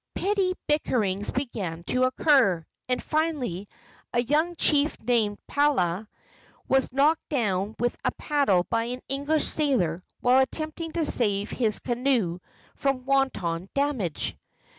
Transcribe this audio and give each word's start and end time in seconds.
Petty 0.15 0.53
bickerings 0.67 1.29
began 1.29 1.83
to 1.83 2.05
occur, 2.05 2.65
and 2.89 3.03
finally 3.03 3.69
a 4.11 4.23
young 4.23 4.55
chief 4.55 4.99
named 4.99 5.37
Palea 5.47 6.07
was 6.67 6.91
knocked 6.91 7.29
down 7.29 7.75
with 7.77 7.95
a 8.03 8.09
paddle 8.13 8.65
by 8.71 8.85
an 8.85 9.01
English 9.09 9.43
sailor 9.45 10.03
while 10.19 10.39
attempting 10.39 10.91
to 10.93 11.05
save 11.05 11.51
his 11.51 11.77
canoe 11.77 12.39
from 12.73 13.05
wanton 13.05 13.69
damage. 13.75 14.35